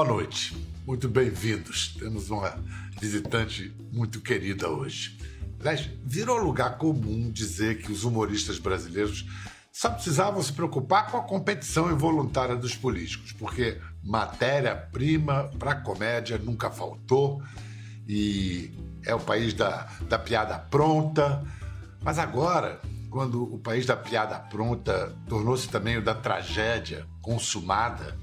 [0.00, 1.94] Boa noite, muito bem-vindos.
[1.98, 2.58] Temos uma
[2.98, 5.18] visitante muito querida hoje.
[5.60, 9.26] Aliás, virou lugar comum dizer que os humoristas brasileiros
[9.70, 16.70] só precisavam se preocupar com a competição involuntária dos políticos, porque matéria-prima para comédia nunca
[16.70, 17.42] faltou
[18.08, 18.72] e
[19.04, 21.44] é o país da, da piada pronta.
[22.00, 22.80] Mas agora,
[23.10, 28.16] quando o país da piada pronta tornou-se também o da tragédia consumada,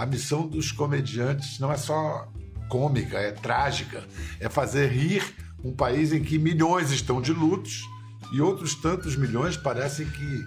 [0.00, 2.26] a missão dos comediantes não é só
[2.70, 4.02] cômica, é trágica.
[4.40, 5.22] É fazer rir
[5.62, 7.82] um país em que milhões estão de lutos
[8.32, 10.44] e outros tantos milhões parecem que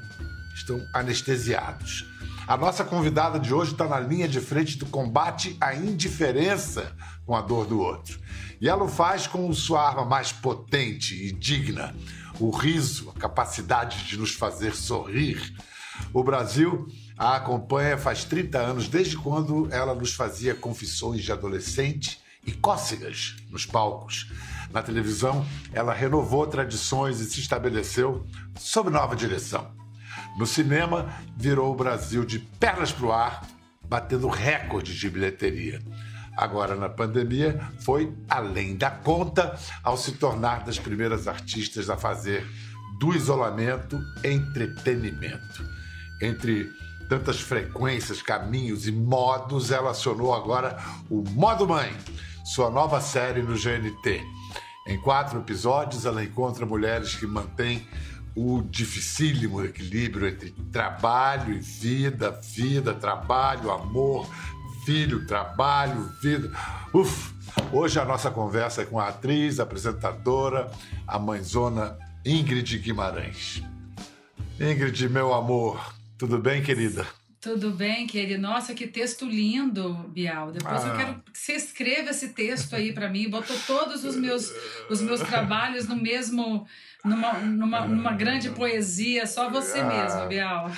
[0.55, 2.03] estão anestesiados.
[2.47, 6.91] A nossa convidada de hoje está na linha de frente do combate à indiferença
[7.23, 8.19] com a dor do outro.
[8.59, 11.95] E ela o faz com sua arma mais potente e digna,
[12.39, 15.53] o riso, a capacidade de nos fazer sorrir.
[16.11, 22.19] O Brasil a acompanha faz 30 anos, desde quando ela nos fazia confissões de adolescente
[22.45, 24.31] e cócegas nos palcos.
[24.71, 28.25] Na televisão, ela renovou tradições e se estabeleceu
[28.57, 29.71] sob nova direção.
[30.37, 33.47] No cinema, virou o Brasil de pernas para o ar,
[33.87, 35.79] batendo recordes de bilheteria.
[36.35, 42.43] Agora, na pandemia, foi além da conta ao se tornar das primeiras artistas a fazer
[42.99, 45.63] do isolamento entretenimento.
[46.19, 46.67] Entre
[47.13, 50.79] tantas frequências, caminhos e modos, ela acionou agora
[51.11, 51.95] o Modo Mãe,
[52.43, 54.19] sua nova série no GNT.
[54.87, 57.87] Em quatro episódios, ela encontra mulheres que mantêm
[58.35, 64.27] o dificílimo equilíbrio entre trabalho e vida, vida, trabalho, amor,
[64.83, 66.51] filho, trabalho, vida.
[66.91, 67.31] Uf!
[67.71, 70.71] Hoje a nossa conversa é com a atriz, apresentadora,
[71.07, 73.61] a mãezona Ingrid Guimarães.
[74.59, 75.79] Ingrid, meu amor,
[76.17, 77.05] tudo bem, querida?
[77.43, 78.41] Tudo bem, querido.
[78.41, 80.53] Nossa, que texto lindo, Bial.
[80.53, 80.87] Depois ah.
[80.87, 83.29] eu quero que você escreva esse texto aí para mim.
[83.29, 84.49] Botou todos os meus,
[84.89, 86.65] os meus trabalhos no mesmo,
[87.03, 89.85] numa, numa, numa grande poesia, só você ah.
[89.85, 90.71] mesmo, Bial.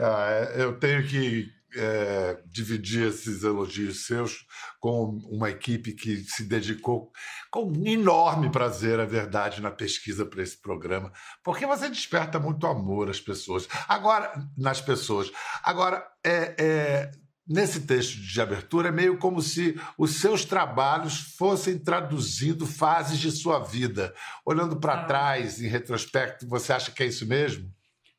[0.00, 4.44] Ah, eu tenho que é, dividir esses elogios seus
[4.78, 7.10] com uma equipe que se dedicou
[7.50, 11.12] com um enorme prazer, a verdade, na pesquisa para esse programa,
[11.42, 13.68] porque você desperta muito amor às pessoas.
[13.88, 15.30] Agora, nas pessoas.
[15.62, 17.10] Agora, é, é,
[17.46, 23.30] nesse texto de abertura, é meio como se os seus trabalhos fossem traduzindo fases de
[23.30, 24.14] sua vida.
[24.44, 25.04] Olhando para ah.
[25.04, 27.70] trás, em retrospecto, você acha que é isso mesmo?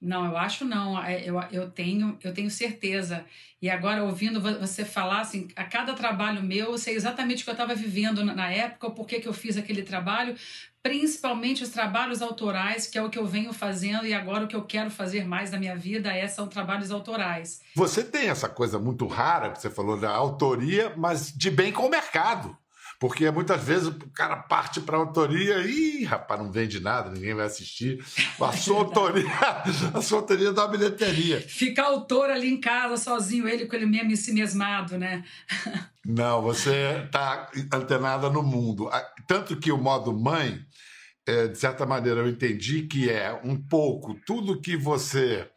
[0.04, 1.02] Não, eu acho não.
[1.02, 3.26] É, eu, eu, tenho, eu tenho certeza.
[3.62, 7.50] E agora, ouvindo você falar, assim, a cada trabalho meu, eu sei exatamente o que
[7.50, 10.36] eu estava vivendo na época, por que eu fiz aquele trabalho,
[10.84, 14.56] principalmente os trabalhos autorais, que é o que eu venho fazendo e agora o que
[14.56, 17.62] eu quero fazer mais na minha vida é, são trabalhos autorais.
[17.74, 21.86] Você tem essa coisa muito rara, que você falou da autoria, mas de bem com
[21.86, 22.58] o mercado.
[23.04, 27.34] Porque muitas vezes o cara parte para a autoria e, rapaz, não vende nada, ninguém
[27.34, 28.02] vai assistir.
[28.40, 29.30] A sua autoria,
[29.94, 31.42] a sua autoria da bilheteria.
[31.42, 35.22] Fica autor ali em casa, sozinho, ele com ele mesmo em si mesmado, né?
[36.08, 38.90] Não, você está antenada no mundo.
[39.28, 40.66] Tanto que o modo mãe,
[41.28, 45.50] é, de certa maneira, eu entendi que é um pouco tudo que você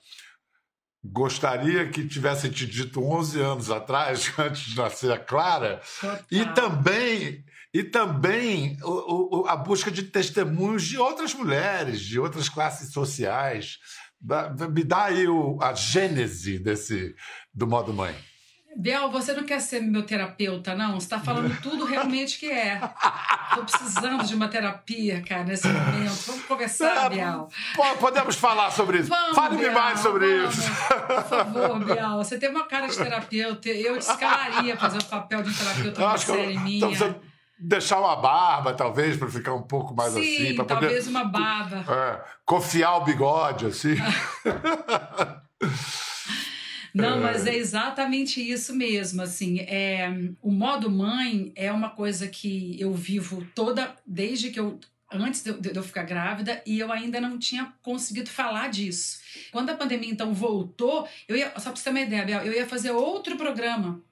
[1.13, 6.25] gostaria que tivessem te dito 11 anos atrás, antes de nascer a Clara, Total.
[6.31, 7.45] e também
[7.75, 13.79] e também o, o, a busca de testemunhos de outras mulheres, de outras classes sociais.
[14.73, 17.15] Me dá aí o, a gênese desse
[17.53, 18.15] do modo mãe.
[18.79, 21.01] Biel, você não quer ser meu terapeuta, não?
[21.01, 22.79] Você está falando tudo realmente que é.
[23.49, 26.13] Estou precisando de uma terapia, cara, nesse momento.
[26.27, 27.49] Vamos conversar, é, Biel.
[27.99, 29.11] Podemos falar sobre isso.
[29.35, 30.59] Fale-me mais sobre vamos.
[30.59, 30.71] isso.
[30.71, 32.17] Por favor, Biel.
[32.19, 33.69] Você tem uma cara de terapeuta.
[33.71, 36.87] Eu te escalaria fazer o papel de terapeuta numa série minha.
[36.87, 37.15] Então,
[37.59, 40.47] deixar uma barba, talvez, para ficar um pouco mais Sim, assim.
[40.49, 41.85] Sim, talvez poder, uma barba.
[41.91, 43.97] É, confiar o bigode, assim.
[46.97, 50.09] Não, mas é exatamente isso mesmo, assim, é,
[50.41, 54.81] o modo mãe é uma coisa que eu vivo toda, desde que eu
[55.13, 59.21] antes de, eu ficar grávida e eu ainda não tinha conseguido falar disso.
[59.53, 62.53] Quando a pandemia então voltou, eu ia, só para você ter uma ideia, Bel, eu
[62.53, 64.03] ia fazer outro programa,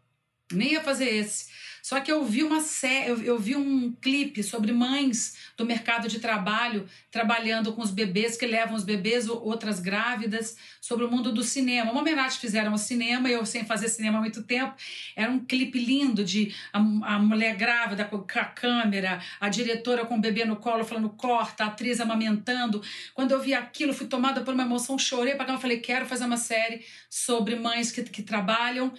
[0.53, 1.47] nem ia fazer esse.
[1.85, 6.09] Só que eu vi uma série, eu, eu, vi um clipe sobre mães do mercado
[6.09, 11.31] de trabalho trabalhando com os bebês que levam os bebês, outras grávidas, sobre o mundo
[11.31, 11.93] do cinema.
[11.93, 14.75] Uma homenagem fizeram ao cinema, eu sem fazer cinema há muito tempo.
[15.15, 20.17] Era um clipe lindo de a, a mulher grávida com a câmera, a diretora com
[20.17, 22.81] o bebê no colo falando corta, a atriz amamentando.
[23.13, 26.25] Quando eu vi aquilo, fui tomada por uma emoção, chorei para cá, falei, quero fazer
[26.25, 28.91] uma série sobre mães que, que trabalham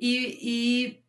[0.00, 1.03] e, e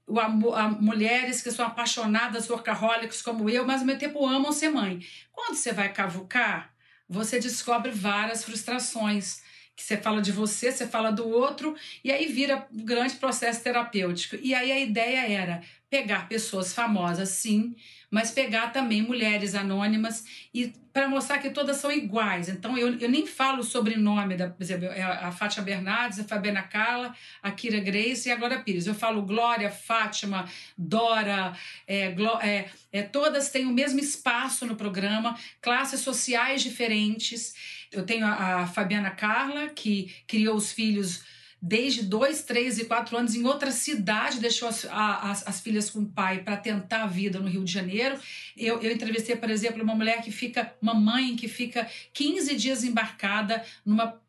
[0.80, 5.00] mulheres que são apaixonadas, workaholics como eu, mas ao mesmo tempo amam ser mãe.
[5.32, 6.74] Quando você vai cavucar,
[7.08, 9.42] você descobre várias frustrações
[9.76, 13.62] que você fala de você, você fala do outro, e aí vira um grande processo
[13.62, 14.38] terapêutico.
[14.42, 17.76] E aí a ideia era pegar pessoas famosas, sim,
[18.10, 22.48] mas pegar também mulheres anônimas e para mostrar que todas são iguais.
[22.48, 26.24] Então eu, eu nem falo o sobrenome da, por exemplo, é a Fátima Bernardes, a
[26.24, 27.14] Fabiana Carla,
[27.44, 28.88] a Kira Grace e a Glória Pires.
[28.88, 31.54] Eu falo Glória, Fátima, Dora,
[31.86, 37.54] é, Gló, é, é, todas têm o mesmo espaço no programa, classes sociais diferentes.
[37.96, 41.24] Eu tenho a, Fabiana Carla, que criou os filhos
[41.62, 46.00] desde dois, três e quatro anos em outra cidade, deixou as, as, as, filhas com
[46.00, 48.20] o pai para tentar a vida no Rio de Janeiro.
[48.56, 52.84] Eu, eu entrevistei, por exemplo, uma mulher que fica, uma mãe que fica 15 dias
[52.84, 54.22] embarcada numa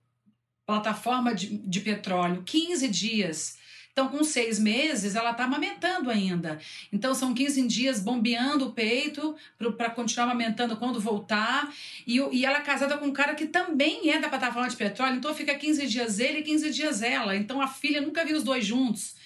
[0.64, 3.58] plataforma de, de petróleo, 15 dias
[3.96, 6.58] então, com seis meses, ela está amamentando ainda.
[6.93, 9.34] Então, são 15 dias bombeando o peito
[9.78, 11.72] para continuar amamentando quando voltar.
[12.06, 15.16] E, e ela é casada com um cara que também é da plataforma de petróleo.
[15.16, 17.34] Então, fica 15 dias ele e 15 dias ela.
[17.34, 19.16] Então, a filha nunca viu os dois juntos.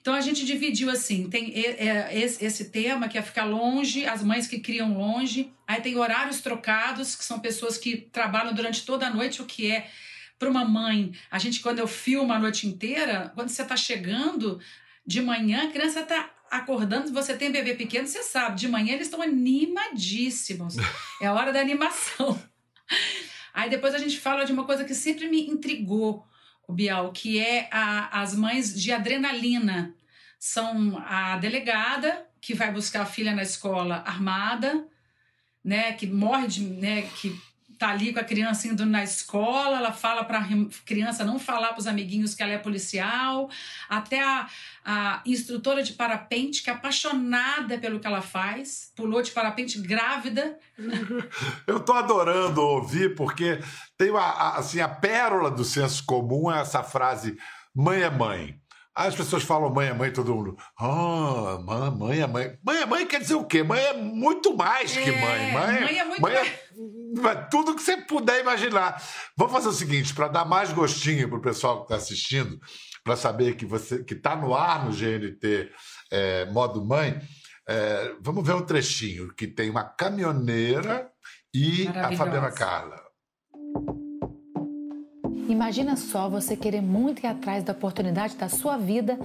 [0.00, 1.52] Então a gente dividiu assim: tem
[2.12, 7.16] esse tema que é ficar longe, as mães que criam longe, aí tem horários trocados,
[7.16, 9.90] que são pessoas que trabalham durante toda a noite, o que é
[10.38, 14.60] para uma mãe, a gente, quando eu filmo a noite inteira, quando você está chegando
[15.06, 19.06] de manhã, a criança está acordando, você tem bebê pequeno, você sabe, de manhã eles
[19.06, 20.76] estão animadíssimos.
[21.18, 22.38] É a hora da animação.
[23.54, 26.26] Aí depois a gente fala de uma coisa que sempre me intrigou,
[26.68, 29.94] o Bial, que é a, as mães de adrenalina.
[30.38, 34.86] São a delegada que vai buscar a filha na escola armada,
[35.64, 37.34] né, que morre de, né, que
[37.78, 40.46] tá ali com a criança indo na escola, ela fala para a
[40.84, 43.48] criança não falar para os amiguinhos que ela é policial,
[43.88, 44.48] até a,
[44.84, 50.58] a instrutora de parapente, que é apaixonada pelo que ela faz, pulou de parapente grávida.
[51.66, 53.60] Eu tô adorando ouvir, porque
[53.96, 57.36] tem uma, assim, a pérola do senso comum é essa frase:
[57.74, 58.60] mãe é mãe.
[58.96, 60.56] Aí as pessoas falam mãe é mãe, todo mundo.
[60.78, 61.58] Ah,
[61.94, 62.58] mãe é mãe.
[62.64, 63.62] Mãe é mãe quer dizer o quê?
[63.62, 65.50] Mãe é muito mais que mãe.
[65.50, 66.65] É, mãe, mãe é muito mãe é,
[67.50, 69.02] tudo que você puder imaginar.
[69.36, 72.58] Vamos fazer o seguinte, para dar mais gostinho pro pessoal que está assistindo,
[73.04, 75.70] para saber que você que está no ar no GNT
[76.10, 77.20] é, modo mãe,
[77.68, 81.10] é, vamos ver um trechinho que tem uma caminhoneira
[81.54, 83.00] e a Fabiana Carla.
[85.48, 89.16] Imagina só você querer muito ir atrás da oportunidade da sua vida,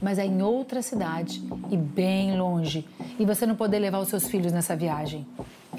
[0.00, 2.86] mas é em outra cidade e bem longe,
[3.18, 5.26] e você não poder levar os seus filhos nessa viagem.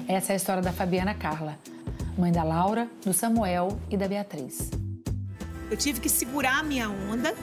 [0.06, 1.58] Essa é a história da Fabiana Carla,
[2.18, 4.70] mãe da Laura, do Samuel e da Beatriz.
[5.70, 7.34] Eu tive que segurar a minha onda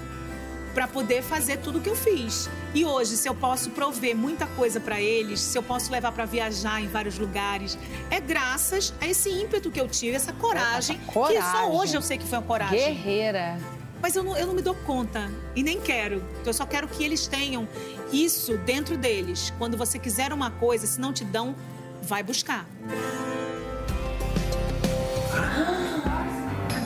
[0.75, 2.47] para poder fazer tudo o que eu fiz.
[2.73, 6.23] E hoje, se eu posso prover muita coisa para eles, se eu posso levar para
[6.25, 7.77] viajar em vários lugares,
[8.11, 11.41] é graças a esse ímpeto que eu tive, essa coragem, essa coragem.
[11.41, 12.77] que só hoje eu sei que foi uma coragem.
[12.77, 13.57] Guerreira.
[14.01, 16.23] Mas eu não, eu não me dou conta e nem quero.
[16.45, 17.67] Eu só quero que eles tenham
[18.13, 19.51] isso dentro deles.
[19.57, 21.55] Quando você quiser uma coisa, se não te dão,
[22.01, 22.65] vai buscar.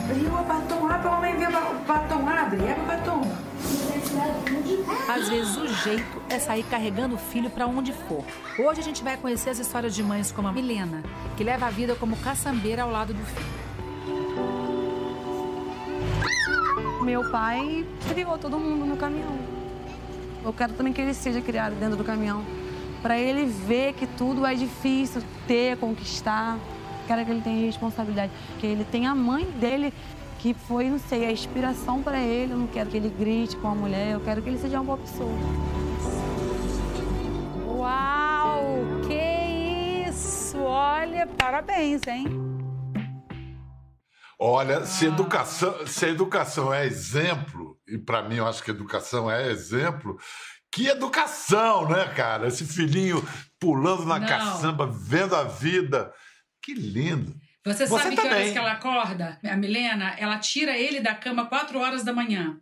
[0.08, 3.46] Abriu o batom, abre, a mãe ver o batom, abre, abre o batom.
[5.08, 8.24] Às vezes o jeito é sair carregando o filho para onde for.
[8.58, 11.02] Hoje a gente vai conhecer as histórias de mães como a Milena,
[11.36, 13.56] que leva a vida como caçambeira ao lado do filho.
[17.02, 19.38] Meu pai criou todo mundo no caminhão.
[20.44, 22.44] Eu quero também que ele seja criado dentro do caminhão.
[23.02, 26.58] Para ele ver que tudo é difícil ter, conquistar.
[27.06, 28.32] Quero que ele tenha responsabilidade.
[28.58, 29.92] Que ele tenha a mãe dele
[30.38, 32.52] que foi, não sei, a inspiração para ele.
[32.52, 34.84] Eu não quero que ele grite com a mulher, eu quero que ele seja uma
[34.84, 35.30] boa pessoa.
[37.66, 38.84] Uau!
[39.06, 40.58] Que isso!
[40.58, 42.26] Olha, parabéns, hein?
[44.38, 49.50] Olha, se, educação, se educação é exemplo, e para mim eu acho que educação é
[49.50, 50.18] exemplo,
[50.76, 52.48] que educação, né, cara?
[52.48, 53.26] Esse filhinho
[53.58, 54.26] pulando na Não.
[54.26, 56.12] caçamba, vendo a vida.
[56.62, 57.34] Que lindo.
[57.64, 58.28] Você, Você sabe também.
[58.30, 59.38] que horas que ela acorda?
[59.42, 62.58] A Milena, ela tira ele da cama 4 horas da manhã.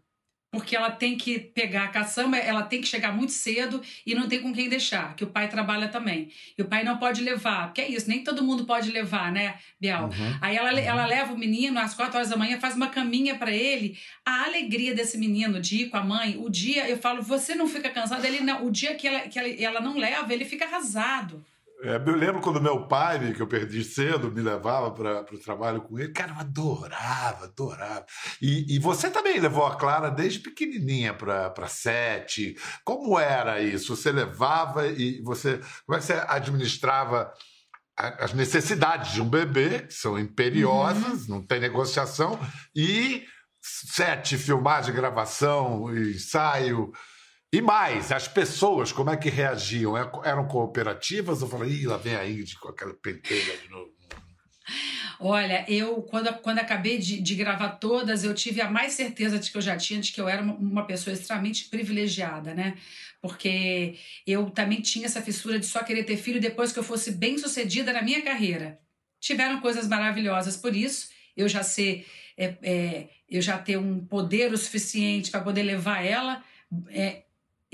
[0.54, 4.28] Porque ela tem que pegar a caçamba, ela tem que chegar muito cedo e não
[4.28, 6.30] tem com quem deixar, que o pai trabalha também.
[6.56, 9.56] E o pai não pode levar, porque é isso, nem todo mundo pode levar, né,
[9.80, 10.04] Biel?
[10.04, 10.38] Uhum.
[10.40, 13.50] Aí ela, ela leva o menino às 4 horas da manhã, faz uma caminha para
[13.50, 13.98] ele.
[14.24, 17.66] A alegria desse menino de ir com a mãe, o dia, eu falo, você não
[17.66, 18.24] fica cansado?
[18.24, 21.44] Ele não, o dia que ela, que ela, ela não leva, ele fica arrasado.
[21.84, 25.82] É, eu lembro quando meu pai, que eu perdi cedo, me levava para o trabalho
[25.82, 26.12] com ele.
[26.12, 28.06] Cara, eu adorava, adorava.
[28.40, 32.56] E, e você também levou a Clara desde pequenininha para sete.
[32.82, 33.94] Como era isso?
[33.94, 35.60] Você levava e você.
[35.84, 37.30] Como é que você administrava
[37.96, 41.36] as necessidades de um bebê, que são imperiosas, uhum.
[41.36, 42.40] não tem negociação,
[42.74, 43.24] e
[43.62, 46.92] sete, filmagem, gravação, ensaio.
[47.54, 49.96] E mais, as pessoas, como é que reagiam?
[49.96, 53.92] É, eram cooperativas ou falaram, ih, lá vem a Ingrid com aquela pentelha de novo?
[55.20, 59.52] Olha, eu, quando, quando acabei de, de, gravar todas, eu tive a mais certeza de
[59.52, 62.76] que eu já tinha, de que eu era uma, uma pessoa extremamente privilegiada, né?
[63.22, 67.12] Porque eu também tinha essa fissura de só querer ter filho depois que eu fosse
[67.12, 68.80] bem sucedida na minha carreira.
[69.20, 72.04] Tiveram coisas maravilhosas por isso, eu já sei,
[72.36, 76.42] é, é, eu já ter um poder o suficiente para poder levar ela.
[76.88, 77.23] É,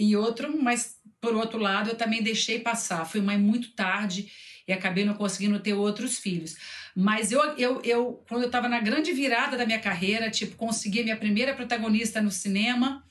[0.00, 3.04] e outro, mas por outro lado, eu também deixei passar.
[3.04, 4.32] Fui mãe muito tarde
[4.66, 6.56] e acabei não conseguindo ter outros filhos.
[6.96, 11.02] Mas eu, eu, eu quando eu estava na grande virada da minha carreira, tipo, consegui
[11.02, 13.04] minha primeira protagonista no cinema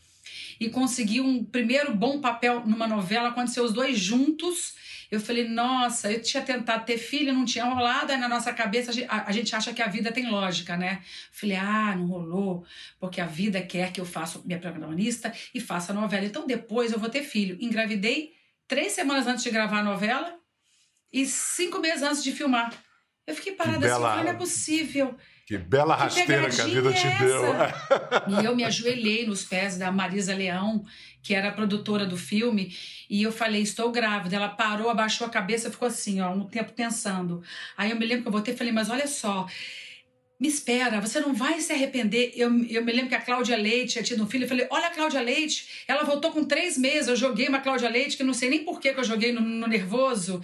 [0.59, 4.73] e consegui um primeiro bom papel numa novela, aconteceu os dois juntos
[5.11, 8.91] eu falei, nossa, eu tinha tentado ter filho, não tinha rolado, aí na nossa cabeça
[9.07, 11.01] a, gente acha que a vida tem lógica, né?
[11.31, 12.63] Falei, ah, não rolou,
[12.99, 16.25] porque a vida quer que eu faça minha protagonista e faça a novela.
[16.25, 17.57] Então depois eu vou ter filho.
[17.59, 18.33] Engravidei
[18.67, 20.35] três semanas antes de gravar a novela
[21.11, 22.71] e cinco meses antes de filmar.
[23.25, 25.15] Eu fiquei parada assim, não é possível.
[25.49, 27.43] Que bela que rasteira que a vida te é deu.
[28.39, 30.85] e eu me ajoelhei nos pés da Marisa Leão,
[31.21, 32.75] que era a produtora do filme,
[33.09, 34.35] e eu falei, estou grávida.
[34.35, 37.43] Ela parou, abaixou a cabeça, ficou assim, ó, um tempo pensando.
[37.77, 39.47] Aí eu me lembro que eu voltei e falei, mas olha só,
[40.39, 42.31] me espera, você não vai se arrepender.
[42.33, 44.45] Eu, eu me lembro que a Cláudia Leite tinha tido um filho.
[44.45, 47.09] Eu falei: Olha a Cláudia Leite, ela voltou com três meses.
[47.09, 49.67] Eu joguei uma Cláudia Leite, que não sei nem por que eu joguei no, no
[49.67, 50.41] nervoso.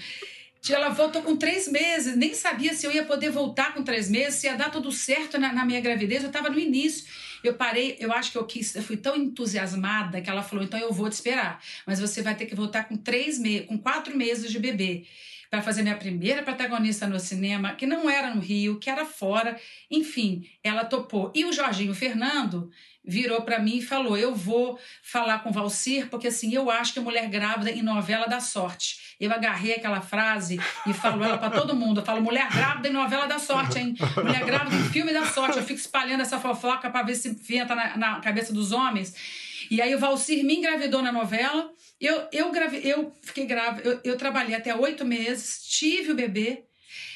[0.68, 4.40] Ela voltou com três meses, nem sabia se eu ia poder voltar com três meses,
[4.40, 6.24] se ia dar tudo certo na, na minha gravidez.
[6.24, 7.06] Eu estava no início.
[7.48, 10.80] Eu parei, eu acho que eu quis, eu fui tão entusiasmada que ela falou: então
[10.80, 14.16] eu vou te esperar, mas você vai ter que voltar com três meses, com quatro
[14.16, 15.06] meses de bebê
[15.56, 19.58] para fazer minha primeira protagonista no cinema, que não era no Rio, que era fora.
[19.90, 21.32] Enfim, ela topou.
[21.34, 22.70] E o Jorginho Fernando
[23.06, 27.00] virou para mim e falou: Eu vou falar com Valcir, porque assim, eu acho que
[27.00, 29.16] mulher grávida em novela dá sorte.
[29.18, 32.02] Eu agarrei aquela frase e falo ela para todo mundo.
[32.02, 33.96] Eu falo: mulher grávida em novela dá sorte, hein?
[34.18, 35.58] Mulher grávida em filme dá sorte.
[35.58, 39.16] Eu fico espalhando essa fofoca para ver se entra na, na cabeça dos homens.
[39.70, 41.72] E aí o Valcir me engravidou na novela.
[42.00, 46.66] Eu, eu, grave, eu fiquei grávida, eu, eu trabalhei até oito meses, tive o bebê.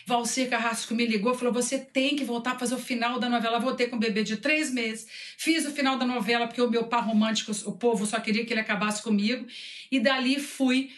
[0.05, 3.59] Valcir Carrasco me ligou falou: você tem que voltar para fazer o final da novela.
[3.59, 6.85] Voltei com um bebê de três meses, fiz o final da novela porque o meu
[6.85, 9.45] par romântico, o povo só queria que ele acabasse comigo.
[9.91, 10.89] E dali fui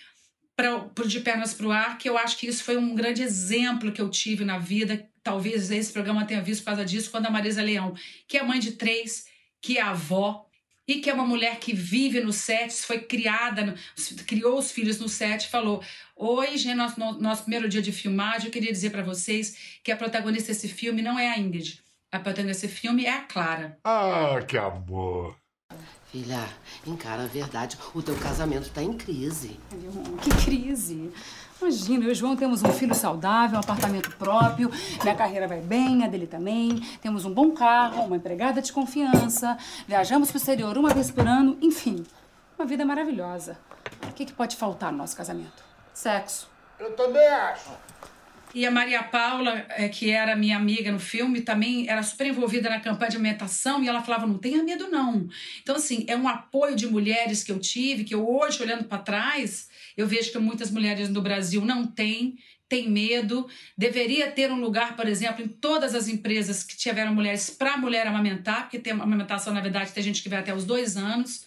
[0.55, 3.91] para De Pernas para o Ar, que eu acho que isso foi um grande exemplo
[3.91, 5.09] que eu tive na vida.
[5.23, 7.93] Talvez esse programa tenha visto por causa disso, quando a Marisa Leão,
[8.27, 9.25] que é mãe de três,
[9.61, 10.47] que é avó,
[10.87, 13.75] e que é uma mulher que vive no set, foi criada,
[14.25, 15.83] criou os filhos no set, falou:
[16.15, 20.51] Hoje, nosso, nosso primeiro dia de filmagem, eu queria dizer para vocês que a protagonista
[20.51, 21.81] desse filme não é a Ingrid.
[22.11, 23.77] A protagonista desse filme é a Clara.
[23.83, 25.37] Ah, que amor!
[26.11, 26.45] Filha,
[26.85, 27.77] encara a verdade.
[27.95, 29.57] O teu casamento tá em crise.
[30.21, 31.09] Que crise?
[31.61, 34.71] Imagina, eu e o João temos um filho saudável, um apartamento próprio,
[35.03, 36.81] minha carreira vai bem, a dele também.
[36.99, 39.55] Temos um bom carro, uma empregada de confiança,
[39.87, 42.03] viajamos pro exterior uma vez por ano, enfim,
[42.57, 43.59] uma vida maravilhosa.
[44.09, 45.63] O que, que pode faltar no nosso casamento?
[45.93, 46.49] Sexo.
[46.79, 47.69] Eu também acho.
[48.53, 52.69] E a Maria Paula, é, que era minha amiga no filme, também era super envolvida
[52.69, 55.29] na campanha de alimentação e ela falava: não tenha medo, não.
[55.61, 58.97] Então, assim, é um apoio de mulheres que eu tive, que eu hoje, olhando para
[58.97, 63.47] trás, eu vejo que muitas mulheres no Brasil não têm, têm medo.
[63.77, 67.77] Deveria ter um lugar, por exemplo, em todas as empresas que tiveram mulheres para a
[67.77, 71.45] mulher amamentar, porque tem amamentação, na verdade, tem gente que vai até os dois anos.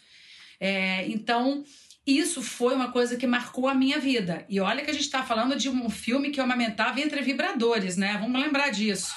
[0.61, 1.65] É, então,
[2.07, 4.45] isso foi uma coisa que marcou a minha vida.
[4.49, 7.97] E olha que a gente está falando de um filme que eu amamentava entre vibradores,
[7.97, 8.19] né?
[8.21, 9.13] Vamos lembrar disso.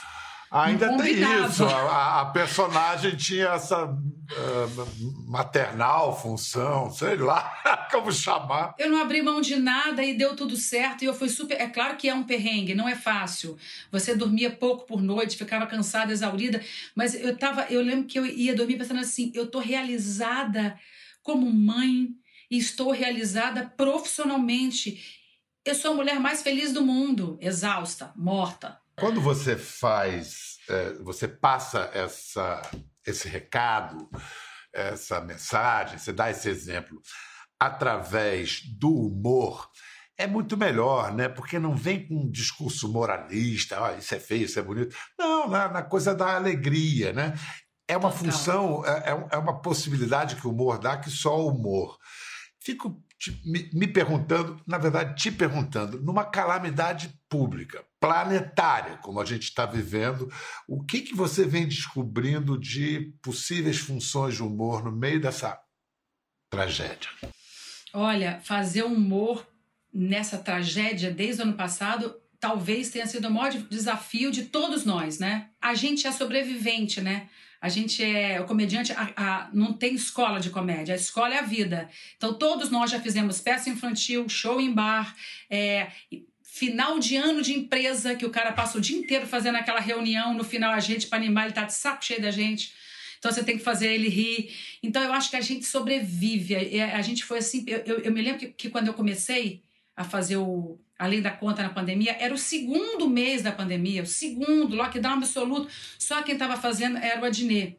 [0.50, 1.66] Ainda tem isso.
[1.66, 8.74] A, a, personagem tinha essa uh, maternal função, sei lá como chamar.
[8.80, 11.04] Eu não abri mão de nada e deu tudo certo.
[11.04, 11.60] E eu fui super.
[11.60, 13.58] É claro que é um perrengue, não é fácil.
[13.92, 16.64] Você dormia pouco por noite, ficava cansada, exaurida.
[16.96, 17.64] Mas eu tava.
[17.70, 20.80] Eu lembro que eu ia dormir pensando assim: eu tô realizada
[21.22, 22.08] como mãe
[22.50, 25.04] e estou realizada profissionalmente.
[25.66, 31.28] Eu sou a mulher mais feliz do mundo, exausta, morta, quando você faz, é, você
[31.28, 32.62] passa essa,
[33.06, 34.10] esse recado,
[34.74, 37.00] essa mensagem, você dá esse exemplo
[37.60, 39.70] através do humor,
[40.18, 41.30] é muito melhor, né?
[41.30, 44.96] Porque não vem com um discurso moralista, ah, isso é feio, isso é bonito.
[45.18, 47.36] Não, na, na coisa da alegria, né?
[47.88, 51.50] É uma função, é, é, é uma possibilidade que o humor dá que só o
[51.50, 51.98] humor.
[52.60, 59.26] Fico te, me, me perguntando, na verdade, te perguntando, numa calamidade pública, planetária, como a
[59.26, 60.32] gente está vivendo,
[60.68, 65.60] o que, que você vem descobrindo de possíveis funções de humor no meio dessa
[66.50, 67.10] tragédia?
[67.94, 69.48] Olha, fazer humor
[69.94, 75.18] nessa tragédia desde o ano passado talvez tenha sido o maior desafio de todos nós,
[75.18, 75.50] né?
[75.60, 77.30] A gente é sobrevivente, né?
[77.60, 81.40] A gente é o comediante, a, a, não tem escola de comédia, a escola é
[81.40, 81.90] a vida.
[82.16, 85.16] Então todos nós já fizemos peça infantil, show em bar,
[85.50, 85.88] é,
[86.58, 90.34] final de ano de empresa que o cara passa o dia inteiro fazendo aquela reunião,
[90.34, 92.74] no final a gente para animar ele tá de saco cheio da gente.
[93.20, 94.52] Então você tem que fazer ele rir.
[94.82, 96.56] Então eu acho que a gente sobrevive.
[96.56, 97.64] A, a gente foi assim.
[97.68, 99.62] Eu, eu, eu me lembro que, que, quando eu comecei
[99.96, 104.08] a fazer o Além da Conta na pandemia, era o segundo mês da pandemia, o
[104.08, 105.70] segundo, lockdown absoluto.
[106.00, 107.78] Só quem estava fazendo era o Adnet.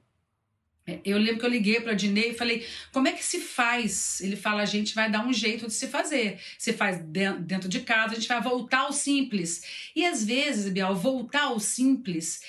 [0.89, 3.41] É, eu lembro que eu liguei para o Adnet e falei: como é que se
[3.41, 4.23] faz?
[4.23, 6.41] Ele fala: a gente vai dar um jeito de se fazer.
[6.57, 9.91] Se faz dentro de casa, a gente vai voltar ao simples.
[9.95, 12.41] E às vezes, Biel, voltar ao simples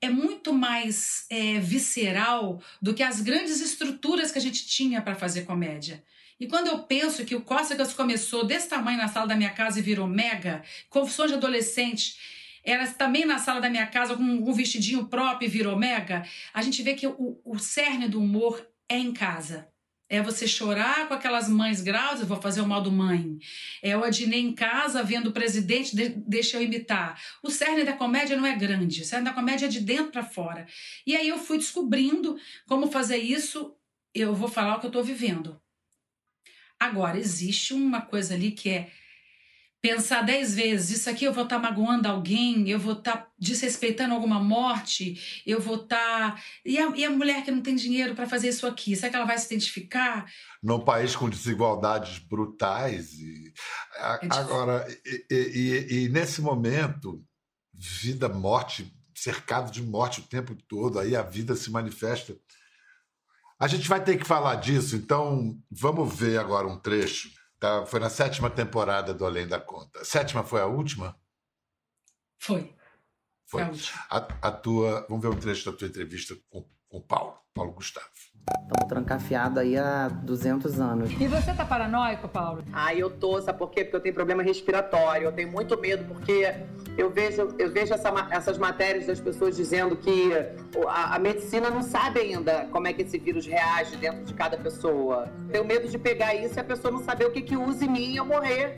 [0.00, 5.14] é muito mais é, visceral do que as grandes estruturas que a gente tinha para
[5.14, 6.02] fazer comédia.
[6.40, 9.78] E quando eu penso que o Cócegas começou desse tamanho na sala da minha casa
[9.78, 12.16] e virou mega, confusões de adolescente,
[12.64, 16.62] era também na sala da minha casa com um vestidinho próprio e virou mega, a
[16.62, 19.68] gente vê que o, o cerne do humor é em casa.
[20.08, 23.38] É você chorar com aquelas mães eu vou fazer o mal do mãe.
[23.82, 27.18] É o Adnei em casa vendo o presidente, de, deixa eu imitar.
[27.42, 30.22] O cerne da comédia não é grande, o cerne da comédia é de dentro para
[30.22, 30.66] fora.
[31.06, 33.74] E aí eu fui descobrindo como fazer isso.
[34.14, 35.58] Eu vou falar o que eu estou vivendo.
[36.78, 38.90] Agora, existe uma coisa ali que é
[39.82, 43.28] pensar dez vezes: isso aqui eu vou estar tá magoando alguém, eu vou estar tá
[43.36, 46.36] desrespeitando alguma morte, eu vou estar.
[46.36, 46.42] Tá...
[46.64, 49.16] E, a, e a mulher que não tem dinheiro para fazer isso aqui, será que
[49.16, 50.24] ela vai se identificar?
[50.62, 53.14] Num país com desigualdades brutais.
[53.14, 53.52] E,
[53.96, 54.86] é agora,
[55.28, 57.22] e, e, e nesse momento,
[57.74, 62.34] vida, morte, cercado de morte o tempo todo, aí a vida se manifesta
[63.58, 67.30] a gente vai ter que falar disso, então vamos ver agora um trecho.
[67.62, 67.86] Tá?
[67.86, 70.00] Foi na sétima temporada do Além da Conta.
[70.00, 71.16] A sétima foi a última?
[72.36, 72.74] Foi.
[73.46, 73.64] Foi.
[73.64, 73.72] foi
[74.10, 75.06] a, a, a, tua.
[75.08, 78.08] Vamos ver um trecho da tua entrevista com, com o Paulo, Paulo Gustavo.
[78.50, 81.12] Estamos trancafiados aí há 200 anos.
[81.12, 82.64] E você tá paranoico, Paulo?
[82.72, 83.84] Ah, eu tô, sabe por quê?
[83.84, 86.46] Porque eu tenho problema respiratório, eu tenho muito medo, porque
[86.96, 90.30] eu vejo, eu vejo essa, essas matérias das pessoas dizendo que
[90.86, 94.56] a, a, medicina não sabe ainda como é que esse vírus reage dentro de cada
[94.56, 95.28] pessoa.
[95.50, 97.88] Tenho medo de pegar isso e a pessoa não saber o que, que usa em
[97.88, 98.76] mim e eu morrer.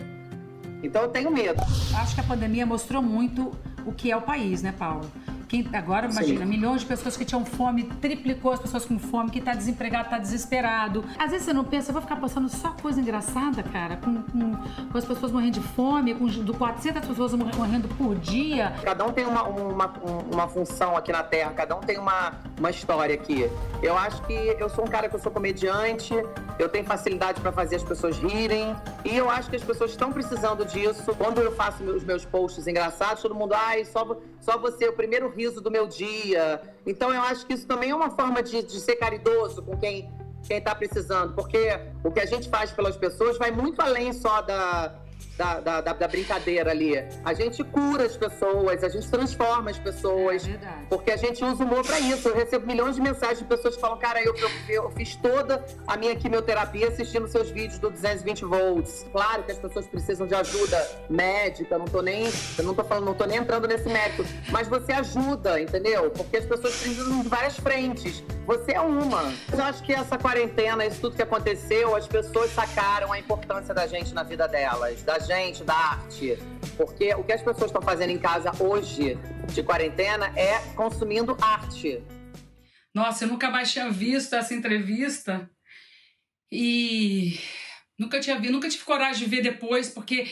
[0.83, 1.61] Então eu tenho medo.
[1.97, 3.51] Acho que a pandemia mostrou muito
[3.85, 5.11] o que é o país, né, Paulo?
[5.55, 6.51] Quem, agora, imagina, Sim.
[6.51, 10.19] milhões de pessoas que tinham fome, triplicou as pessoas com fome, que tá desempregado, tá
[10.19, 11.05] desesperado.
[11.17, 14.57] Às vezes você não pensa, eu vou ficar postando só coisa engraçada, cara, com, com,
[14.91, 18.75] com as pessoas morrendo de fome, com do 400 pessoas morrendo por dia.
[18.83, 19.93] Cada um tem uma, uma,
[20.33, 23.49] uma função aqui na Terra, cada um tem uma, uma história aqui.
[23.81, 26.15] Eu acho que eu sou um cara que eu sou comediante,
[26.59, 30.13] eu tenho facilidade para fazer as pessoas rirem, e eu acho que as pessoas estão
[30.13, 31.15] precisando disso.
[31.17, 35.29] Quando eu faço os meus posts engraçados, todo mundo, ai, só, só você, o primeiro
[35.29, 36.61] rir do meu dia.
[36.87, 40.13] Então eu acho que isso também é uma forma de, de ser caridoso com quem
[40.47, 41.71] quem está precisando, porque
[42.05, 44.95] o que a gente faz pelas pessoas vai muito além só da,
[45.37, 46.95] da, da, da, brincadeira ali.
[47.25, 50.47] A gente cura as pessoas, a gente transforma as pessoas.
[50.47, 50.59] É
[50.89, 52.29] porque a gente usa o humor para isso.
[52.29, 55.65] Eu recebo milhões de mensagens de pessoas que falam: Cara, eu, eu, eu, fiz toda
[55.87, 59.07] a minha quimioterapia assistindo seus vídeos do 220 volts.
[59.11, 62.27] Claro que as pessoas precisam de ajuda médica, não tô nem.
[62.57, 64.25] Eu não tô falando, não tô nem entrando nesse mérito.
[64.51, 66.11] Mas você ajuda, entendeu?
[66.11, 68.23] Porque as pessoas precisam de várias frentes.
[68.47, 69.33] Você é uma.
[69.53, 73.87] Eu acho que essa quarentena, isso tudo que aconteceu, as pessoas sacaram a importância da
[73.87, 76.39] gente na vida delas, da gente, da arte.
[76.77, 79.17] Porque o que as pessoas estão fazendo em casa hoje,
[79.53, 82.03] de quarentena, é consumindo arte.
[82.95, 85.51] Nossa, eu nunca mais tinha visto essa entrevista
[86.51, 87.39] e
[87.99, 90.29] nunca tinha visto, nunca tive coragem de ver depois, porque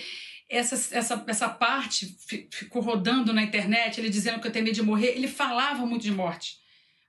[0.48, 2.16] essa, essa, essa parte
[2.52, 5.16] ficou rodando na internet, ele dizendo que eu tenho medo de morrer.
[5.16, 6.56] Ele falava muito de morte,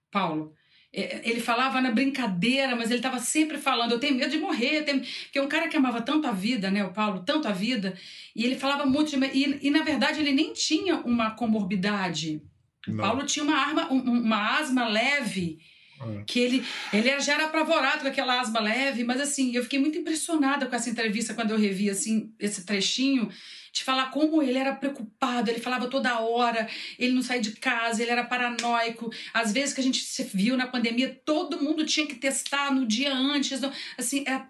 [0.10, 0.56] Paulo.
[0.96, 4.84] É, ele falava na brincadeira, mas ele estava sempre falando: eu tenho medo de morrer.
[4.84, 5.00] Tenho...
[5.00, 7.96] Porque é um cara que amava tanto a vida, né, o Paulo, tanto a vida,
[8.36, 9.26] e ele falava muito de.
[9.34, 12.44] E, e na verdade ele nem tinha uma comorbidade.
[12.88, 12.96] Não.
[12.96, 15.58] O Paulo tinha uma, arma, uma asma leve.
[16.00, 16.24] É.
[16.26, 19.98] Que ele, ele já era apavorado com aquela asma leve, mas assim, eu fiquei muito
[19.98, 23.30] impressionada com essa entrevista quando eu revi assim, esse trechinho
[23.74, 28.04] de falar como ele era preocupado, ele falava toda hora, ele não saía de casa,
[28.04, 29.12] ele era paranoico.
[29.34, 32.86] Às vezes que a gente se viu na pandemia, todo mundo tinha que testar no
[32.86, 33.62] dia antes.
[33.98, 34.46] Assim, é,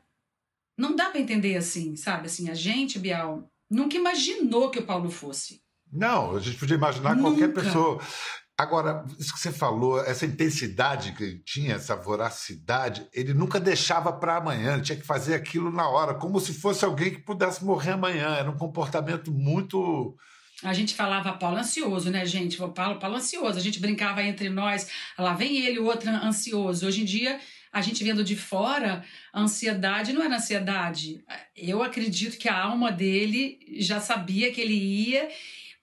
[0.78, 2.26] não dá para entender assim, sabe?
[2.26, 5.64] Assim, a gente, Bial, nunca imaginou que o Paulo fosse.
[5.90, 7.30] Não, a gente podia imaginar nunca.
[7.30, 8.02] qualquer pessoa.
[8.56, 14.14] Agora, isso que você falou, essa intensidade que ele tinha, essa voracidade, ele nunca deixava
[14.14, 17.66] para amanhã, ele tinha que fazer aquilo na hora, como se fosse alguém que pudesse
[17.66, 18.36] morrer amanhã.
[18.36, 20.16] Era um comportamento muito.
[20.64, 22.58] A gente falava Paulo ansioso, né, gente?
[22.58, 23.58] Paulo, Paulo ansioso.
[23.58, 24.88] A gente brincava entre nós,
[25.18, 26.86] lá vem ele, o outro ansioso.
[26.86, 27.40] Hoje em dia,
[27.72, 31.24] a gente vendo de fora, a ansiedade não era ansiedade.
[31.58, 35.28] Eu acredito que a alma dele já sabia que ele ia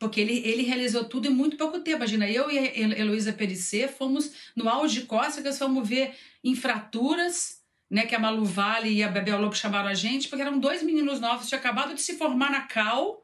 [0.00, 1.98] porque ele, ele realizou tudo em muito pouco tempo.
[1.98, 8.06] Imagina, eu e a Heloísa Perissé fomos no auge de cócegas, fomos ver infraturas, né,
[8.06, 11.20] que a Malu Vale e a Bebel Lobo chamaram a gente, porque eram dois meninos
[11.20, 13.22] novos, tinham acabado de se formar na Cal,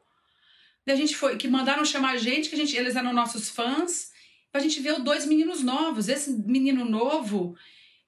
[0.85, 4.11] a gente foi, que mandaram chamar a gente, que a gente, eles eram nossos fãs,
[4.51, 6.07] pra gente ver dois meninos novos.
[6.07, 7.57] Esse menino novo,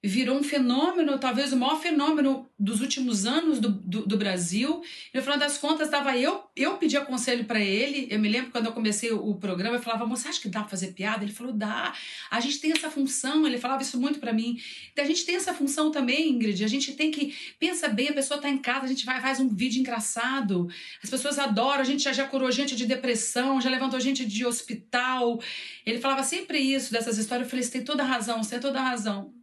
[0.02, 4.82] virou um fenômeno, talvez o maior fenômeno dos últimos anos do, do, do Brasil.
[5.14, 8.08] E no final das contas, dava eu, eu pedia conselho para ele.
[8.10, 10.70] Eu me lembro quando eu comecei o, programa, eu falava, você acha que dá pra
[10.70, 11.24] fazer piada?
[11.24, 11.94] Ele falou, dá.
[12.32, 14.58] A gente tem essa função, ele falava isso muito para mim.
[14.98, 16.64] A gente tem essa função também, Ingrid.
[16.64, 19.40] A gente tem que, pensa bem, a pessoa tá em casa, a gente vai faz
[19.40, 20.70] um vídeo engraçado.
[21.04, 24.46] As pessoas adoram, a gente já, já curou gente de depressão, já levantou gente de
[24.46, 25.42] hospital.
[25.86, 27.48] Ele falava sempre isso, dessas histórias.
[27.48, 29.39] Eu falei, você tem toda razão, você tem toda razão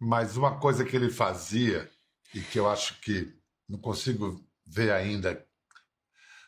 [0.00, 1.88] mas uma coisa que ele fazia,
[2.34, 3.28] e que eu acho que
[3.68, 5.44] não consigo ver ainda,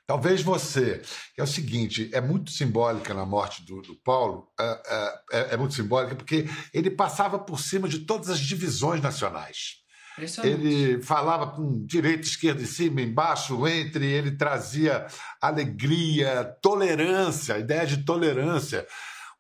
[0.07, 1.03] talvez você,
[1.37, 5.57] é o seguinte: é muito simbólica na morte do, do Paulo, é, é, é, é
[5.57, 9.83] muito simbólica porque ele passava por cima de todas as divisões nacionais.
[10.45, 15.07] Ele falava com direita, esquerda, em cima, embaixo, entre, ele trazia
[15.41, 18.87] alegria, tolerância, a ideia de tolerância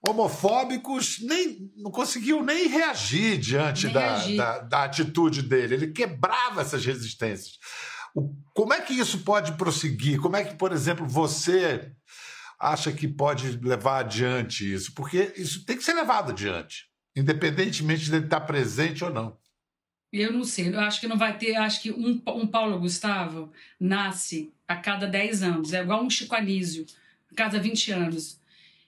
[0.04, 4.26] homofóbicos nem não conseguiu nem reagir diante nem da.
[4.36, 5.74] Da, da, atitude dele.
[5.74, 7.58] Ele quebrava essas resistências.
[8.14, 10.20] O, como é que isso pode prosseguir?
[10.20, 11.92] Como é que, por exemplo, você
[12.58, 14.92] acha que pode levar adiante isso?
[14.92, 16.86] Porque isso tem que ser levado adiante,
[17.16, 19.38] independentemente de ele estar presente ou não.
[20.12, 23.50] Eu não sei, eu acho que não vai ter, acho que um, um Paulo Gustavo
[23.80, 26.84] nasce a cada 10 anos, é igual um Chico Anísio,
[27.30, 28.41] a cada 20 anos.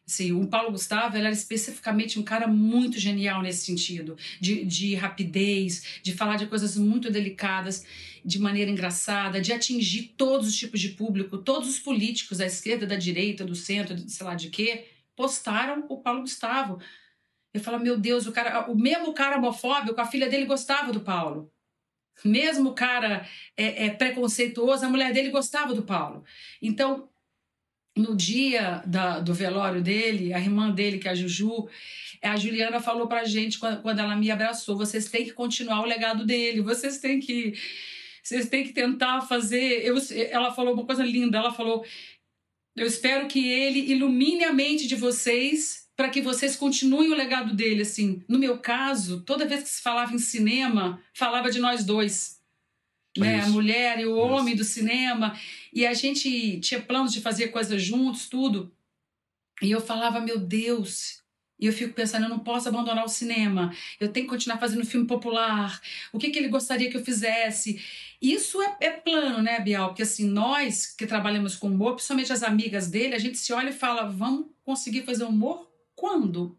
[0.07, 6.01] Sim, o Paulo Gustavo era especificamente um cara muito genial nesse sentido, de, de rapidez,
[6.03, 7.87] de falar de coisas muito delicadas
[8.23, 12.87] de maneira engraçada, de atingir todos os tipos de público, todos os políticos, da esquerda,
[12.87, 16.79] da direita, do centro, sei lá de quê, postaram o Paulo Gustavo.
[17.55, 21.01] Eu falo, meu Deus, o cara, o mesmo cara homofóbico, a filha dele gostava do
[21.01, 21.51] Paulo.
[22.25, 26.25] Mesmo cara é, é preconceituoso, a mulher dele gostava do Paulo.
[26.61, 27.09] Então,
[27.97, 31.69] no dia da, do velório dele, a irmã dele, que é a Juju,
[32.21, 36.25] a Juliana falou pra gente, quando, ela me abraçou, vocês têm que continuar o legado
[36.25, 37.55] dele, vocês têm que
[38.23, 39.85] vocês têm que tentar fazer.
[39.85, 39.97] Eu,
[40.31, 41.85] ela falou uma coisa linda, ela falou:
[42.75, 47.55] Eu espero que ele ilumine a mente de vocês para que vocês continuem o legado
[47.55, 47.83] dele.
[47.83, 52.35] Assim, no meu caso, toda vez que se falava em cinema, falava de nós dois
[53.17, 53.41] né?
[53.41, 55.39] A mulher e o homem do cinema.
[55.75, 58.73] E a gente tinha planos de fazer coisas juntos, tudo.
[59.61, 61.25] E eu falava, meu Deus.
[61.59, 63.75] E eu fico pensando, eu não posso abandonar o cinema.
[63.99, 65.81] Eu tenho que continuar fazendo filme popular.
[66.13, 67.83] O que, que ele gostaria que eu fizesse?
[68.23, 69.89] Isso é, é plano, né, Bial?
[69.89, 73.71] Porque assim, nós que trabalhamos com humor, principalmente as amigas dele, a gente se olha
[73.71, 76.57] e fala, vamos conseguir fazer humor quando?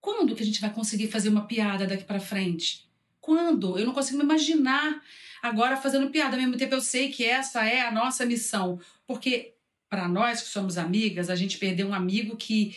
[0.00, 2.88] Quando que a gente vai conseguir fazer uma piada daqui para frente?
[3.20, 3.78] Quando?
[3.78, 5.00] Eu não consigo me imaginar
[5.42, 6.36] agora fazendo piada.
[6.36, 9.54] Ao mesmo tempo, eu sei que essa é a nossa missão, porque
[9.88, 12.76] para nós que somos amigas, a gente perdeu um amigo que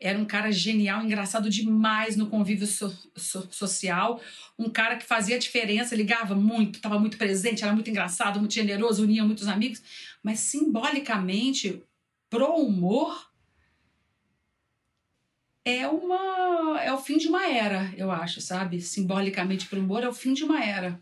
[0.00, 4.20] era um cara genial, engraçado demais no convívio so, so, social,
[4.58, 9.04] um cara que fazia diferença, ligava muito, estava muito presente, era muito engraçado, muito generoso,
[9.04, 9.80] unia muitos amigos,
[10.20, 11.82] mas simbolicamente,
[12.28, 13.30] pro humor,
[15.64, 18.80] é uma é o fim de uma era, eu acho, sabe?
[18.80, 21.00] Simbolicamente pro humor é o fim de uma era.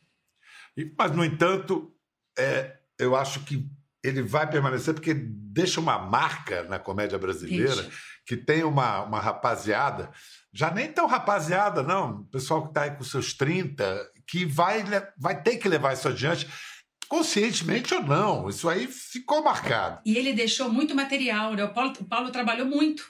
[0.96, 1.92] Mas, no entanto,
[2.38, 3.68] é, eu acho que
[4.02, 7.88] ele vai permanecer porque deixa uma marca na comédia brasileira
[8.26, 10.10] que tem uma, uma rapaziada,
[10.52, 14.84] já nem tão rapaziada, não, o pessoal que está aí com seus 30, que vai,
[15.18, 16.48] vai ter que levar isso adiante,
[17.08, 18.48] conscientemente ou não.
[18.48, 20.00] Isso aí ficou marcado.
[20.06, 21.64] E ele deixou muito material, né?
[21.64, 23.04] O Paulo, o Paulo trabalhou muito.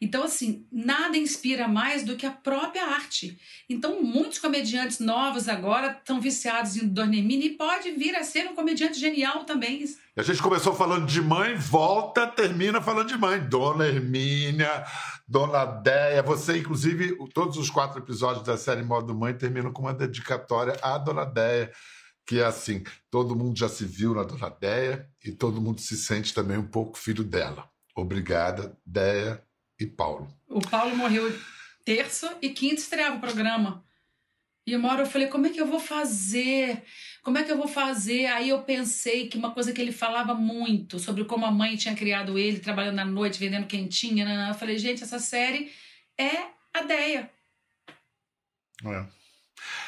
[0.00, 3.38] Então, assim, nada inspira mais do que a própria arte.
[3.68, 8.46] Então, muitos comediantes novos agora estão viciados em Dona Hermínia e pode vir a ser
[8.48, 9.84] um comediante genial também.
[10.16, 13.40] A gente começou falando de mãe, volta, termina falando de mãe.
[13.40, 14.84] Dona Hermínia,
[15.26, 16.22] Dona Déia.
[16.22, 20.98] Você, inclusive, todos os quatro episódios da série Modo Mãe terminam com uma dedicatória à
[20.98, 21.72] Dona Déia
[22.28, 25.96] que é assim, todo mundo já se viu na Dona Déia e todo mundo se
[25.96, 27.70] sente também um pouco filho dela.
[27.94, 29.40] Obrigada, Déia
[29.78, 30.28] e Paulo.
[30.48, 31.32] O Paulo morreu
[31.84, 33.84] terça e quinta estreava o programa.
[34.66, 36.82] E uma hora eu falei, como é que eu vou fazer?
[37.22, 38.26] Como é que eu vou fazer?
[38.26, 41.94] Aí eu pensei que uma coisa que ele falava muito sobre como a mãe tinha
[41.94, 44.48] criado ele, trabalhando à noite, vendendo quentinha.
[44.48, 45.70] Eu falei, gente, essa série
[46.18, 47.30] é a Deia.
[48.84, 49.06] É.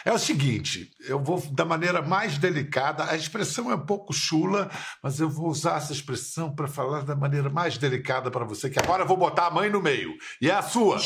[0.05, 4.71] É o seguinte, eu vou da maneira mais delicada, a expressão é um pouco chula,
[5.03, 8.79] mas eu vou usar essa expressão para falar da maneira mais delicada para você, que
[8.79, 10.15] agora eu vou botar a mãe no meio.
[10.41, 10.99] E é a sua.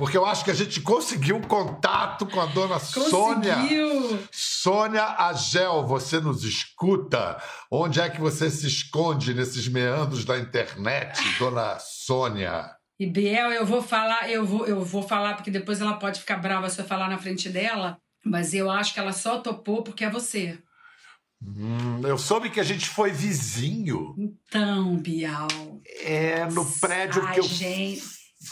[0.00, 3.10] Porque eu acho que a gente conseguiu um contato com a dona Conseguiu.
[3.10, 3.56] Sônia.
[4.32, 7.36] Sônia Agel, você nos escuta?
[7.70, 12.79] Onde é que você se esconde nesses meandros da internet, dona Sônia?
[13.00, 16.36] E Biel, eu vou falar, eu vou, eu vou falar porque depois ela pode ficar
[16.36, 20.04] brava se eu falar na frente dela, mas eu acho que ela só topou porque
[20.04, 20.58] é você.
[21.42, 24.14] Hum, eu soube que a gente foi vizinho.
[24.18, 25.48] Então, Bial.
[26.02, 28.02] É, no prédio Ai, que eu gente.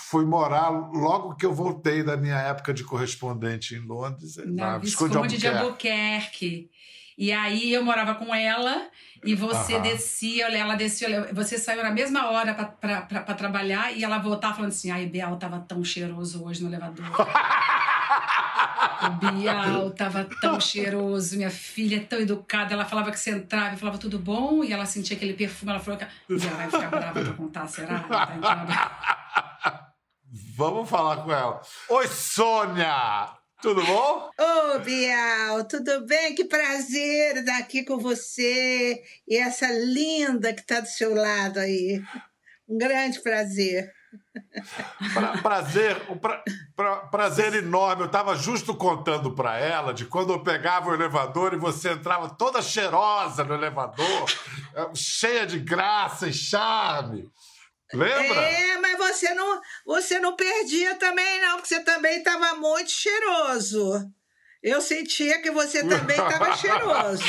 [0.08, 4.36] fui morar logo que eu voltei da minha época de correspondente em Londres.
[4.46, 6.70] Na Visconde de Albuquerque.
[7.18, 8.86] E aí eu morava com ela
[9.24, 9.82] e você Aham.
[9.82, 14.70] descia, olha, ela descia, você saiu na mesma hora pra trabalhar e ela voltava falando
[14.70, 17.04] assim: ai, Bial tava tão cheiroso hoje no elevador.
[19.02, 22.72] o Bial tava tão cheiroso, minha filha é tão educada.
[22.72, 25.72] Ela falava que você entrava e falava tudo bom, e ela sentia aquele perfume.
[25.72, 26.06] Ela falou que.
[26.32, 27.98] Bial vai ficar brava pra contar, será?
[27.98, 29.88] Tá?
[30.56, 31.60] Vamos falar com ela.
[31.88, 33.37] Oi, Sônia!
[33.60, 34.30] Tudo bom?
[34.38, 36.34] Ô, Bial, tudo bem?
[36.34, 42.00] Que prazer estar aqui com você e essa linda que está do seu lado aí.
[42.68, 43.92] Um grande prazer.
[45.12, 46.42] Pra- prazer, um pra-
[46.76, 48.02] pra- prazer enorme.
[48.02, 52.30] Eu estava justo contando para ela de quando eu pegava o elevador e você entrava
[52.30, 54.24] toda cheirosa no elevador,
[54.94, 57.28] cheia de graça e charme.
[57.92, 58.40] Lembra?
[58.42, 64.10] É, mas você não, você não perdia também, não, porque você também estava muito cheiroso.
[64.62, 67.22] Eu sentia que você também estava cheiroso.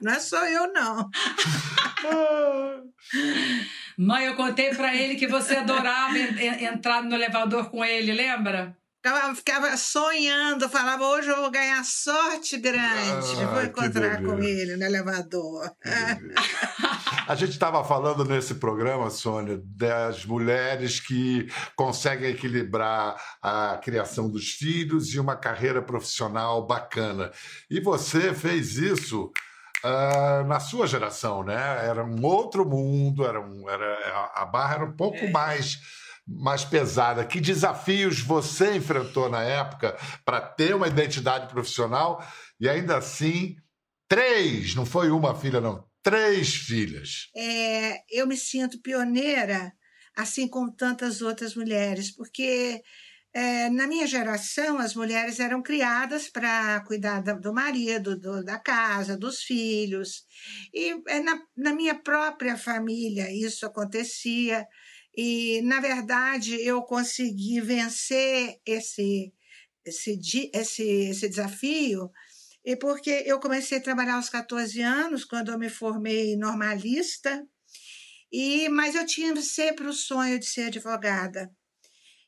[0.00, 1.08] Não é só eu, não.
[3.98, 8.12] Mãe, eu contei pra ele que você adorava en- en- entrar no elevador com ele,
[8.12, 8.76] lembra?
[9.06, 13.40] Ficava, ficava sonhando, falava, hoje eu vou ganhar sorte grande.
[13.40, 15.70] Ah, vou encontrar com ele no elevador.
[17.28, 24.54] A gente estava falando nesse programa, Sônia, das mulheres que conseguem equilibrar a criação dos
[24.54, 27.30] filhos e uma carreira profissional bacana.
[27.70, 29.30] E você fez isso
[29.84, 31.86] ah, na sua geração, né?
[31.86, 35.78] Era um outro mundo, era um, era, a barra era um pouco mais,
[36.26, 37.24] mais pesada.
[37.24, 42.26] Que desafios você enfrentou na época para ter uma identidade profissional
[42.60, 43.56] e ainda assim
[44.08, 47.28] três, não foi uma filha, não, três filhas.
[47.36, 49.72] é, eu me sinto pioneira,
[50.16, 52.80] assim como tantas outras mulheres, porque
[53.34, 58.58] é, na minha geração as mulheres eram criadas para cuidar da- do marido, do- da
[58.58, 60.22] casa, dos filhos.
[60.72, 64.66] E é, na, na minha própria família isso acontecia.
[65.16, 69.32] E, na verdade, eu consegui vencer esse,
[69.84, 70.20] esse,
[70.52, 72.10] esse, esse desafio
[72.66, 77.46] e porque eu comecei a trabalhar aos 14 anos, quando eu me formei normalista,
[78.30, 81.48] e mas eu tinha sempre o sonho de ser advogada.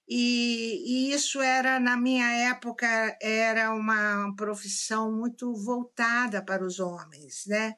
[0.08, 2.86] E, e isso era, na minha época,
[3.20, 7.74] era uma profissão muito voltada para os homens, né?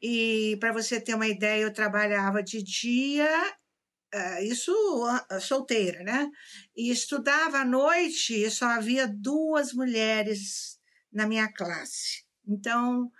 [0.00, 3.28] E para você ter uma ideia, eu trabalhava de dia,
[4.42, 4.72] isso
[5.06, 6.30] ah, solteira, né?
[6.76, 10.78] E estudava à noite e só havia duas mulheres
[11.12, 12.24] na minha classe.
[12.46, 13.10] Então,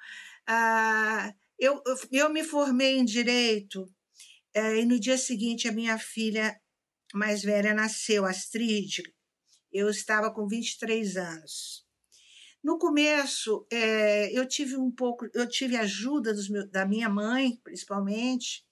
[1.59, 3.89] eu, eu, me formei em direito
[4.53, 6.61] eh, e no dia seguinte a minha filha
[7.15, 9.03] mais velha nasceu, Astrid.
[9.73, 11.85] Eu estava com 23 anos.
[12.63, 17.61] No começo, eh, eu tive um pouco, eu tive ajuda dos meu- da minha mãe,
[17.63, 18.65] principalmente,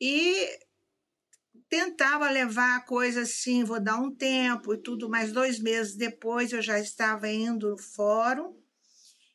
[0.00, 0.48] e
[1.68, 6.52] tentava levar a coisa assim, vou dar um tempo e tudo, mas dois meses depois
[6.52, 8.56] eu já estava indo no fórum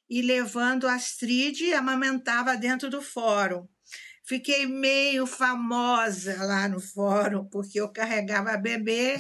[0.10, 3.68] e levando a Astrid e amamentava dentro do fórum.
[4.26, 9.20] Fiquei meio famosa lá no fórum, porque eu carregava bebê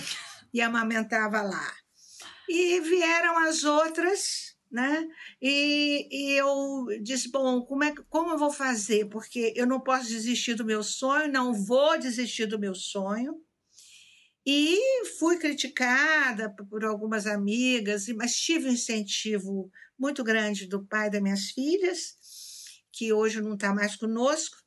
[0.54, 1.74] e amamentava lá.
[2.48, 5.08] E vieram as outras, né?
[5.40, 9.06] E, e eu disse: bom, como, é, como eu vou fazer?
[9.08, 13.40] Porque eu não posso desistir do meu sonho, não vou desistir do meu sonho.
[14.46, 21.22] E fui criticada por algumas amigas, mas tive um incentivo muito grande do pai das
[21.22, 22.18] minhas filhas,
[22.92, 24.58] que hoje não está mais conosco.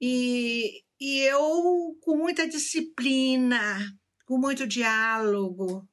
[0.00, 3.78] E, e eu, com muita disciplina,
[4.26, 5.88] com muito diálogo,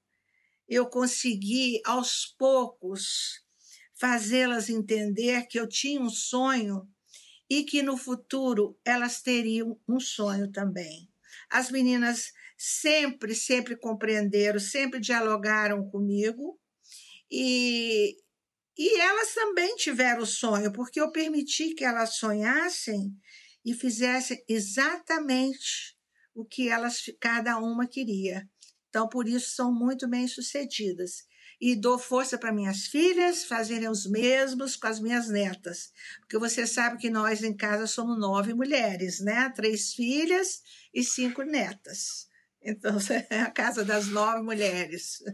[0.67, 3.42] eu consegui, aos poucos,
[4.03, 6.85] fazê-las entender que eu tinha um sonho
[7.49, 11.09] e que no futuro elas teriam um sonho também.
[11.49, 16.59] As meninas sempre, sempre compreenderam, sempre dialogaram comigo
[17.31, 18.17] e,
[18.77, 23.15] e elas também tiveram sonho, porque eu permiti que elas sonhassem
[23.63, 25.97] e fizessem exatamente
[26.35, 28.45] o que elas cada uma queria.
[28.89, 31.25] Então, por isso, são muito bem-sucedidas.
[31.65, 35.93] E dou força para minhas filhas fazerem os mesmos com as minhas netas.
[36.19, 39.49] Porque você sabe que nós em casa somos nove mulheres, né?
[39.55, 40.61] Três filhas
[40.93, 42.27] e cinco netas.
[42.61, 42.97] Então,
[43.29, 45.23] é a casa das nove mulheres.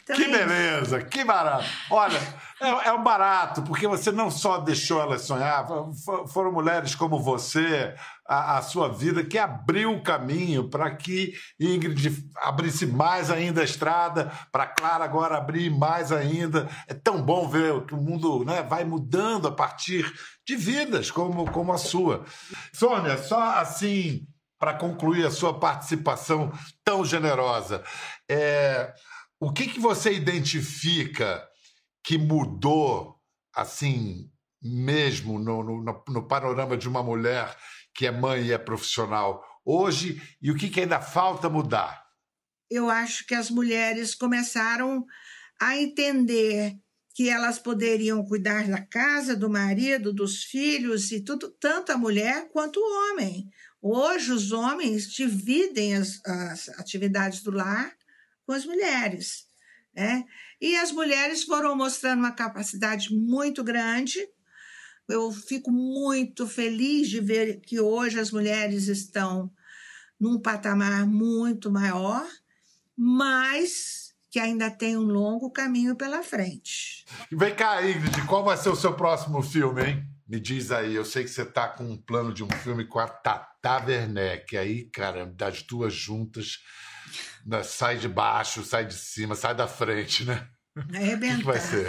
[0.00, 1.66] Então, que é beleza, que barato.
[1.90, 2.20] Olha,
[2.60, 5.66] é, é, um barato, porque você não só deixou elas sonhar,
[6.28, 7.94] foram mulheres como você,
[8.26, 13.64] a, a sua vida, que abriu o caminho para que Ingrid abrisse mais ainda a
[13.64, 16.66] estrada, para Clara agora abrir mais ainda.
[16.88, 20.10] É tão bom ver que o mundo né, vai mudando a partir
[20.46, 22.24] de vidas como, como a sua.
[22.72, 24.26] Sônia, só assim,
[24.58, 26.50] para concluir a sua participação
[26.82, 27.82] tão generosa.
[28.30, 28.94] É,
[29.38, 31.46] o que, que você identifica
[32.06, 33.20] que mudou,
[33.52, 34.30] assim,
[34.62, 37.52] mesmo no, no, no, panorama de uma mulher
[37.92, 42.06] que é mãe e é profissional hoje, e o que, que ainda falta mudar?
[42.70, 45.04] Eu acho que as mulheres começaram
[45.60, 46.78] a entender
[47.12, 52.48] que elas poderiam cuidar da casa, do marido, dos filhos e tudo, tanto a mulher
[52.52, 53.50] quanto o homem.
[53.82, 57.92] Hoje os homens dividem as, as atividades do lar
[58.46, 59.46] com as mulheres.
[59.92, 60.24] Né?
[60.60, 64.18] E as mulheres foram mostrando uma capacidade muito grande.
[65.08, 69.50] Eu fico muito feliz de ver que hoje as mulheres estão
[70.18, 72.26] num patamar muito maior,
[72.96, 77.04] mas que ainda tem um longo caminho pela frente.
[77.30, 80.06] Vem cá, Ingrid, qual vai ser o seu próximo filme, hein?
[80.28, 82.98] Me diz aí, eu sei que você tá com um plano de um filme com
[82.98, 84.56] a Tata Werneck.
[84.56, 86.58] Aí, cara, das duas juntas,
[87.62, 90.48] sai de baixo, sai de cima, sai da frente, né?
[90.94, 91.26] Arrebentar.
[91.26, 91.86] O que, que vai ser?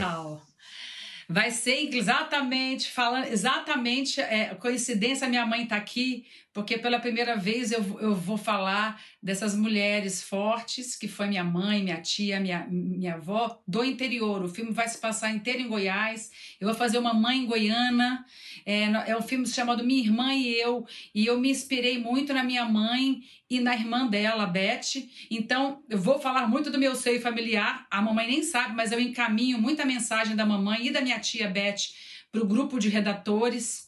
[1.29, 6.25] Vai ser exatamente, falando exatamente, é, coincidência, minha mãe está aqui,
[6.57, 11.83] porque pela primeira vez eu, eu vou falar dessas mulheres fortes, que foi minha mãe,
[11.83, 14.43] minha tia, minha, minha avó, do interior.
[14.43, 16.31] O filme vai se passar inteiro em Goiás.
[16.59, 18.25] Eu vou fazer uma mãe goiana.
[18.65, 20.83] É, é um filme chamado Minha Irmã e Eu.
[21.13, 25.05] E eu me inspirei muito na minha mãe e na irmã dela, Beth.
[25.29, 27.85] Então, eu vou falar muito do meu seio familiar.
[27.91, 31.47] A mamãe nem sabe, mas eu encaminho muita mensagem da mamãe e da minha tia
[31.47, 31.93] Beth
[32.31, 33.86] para o grupo de redatores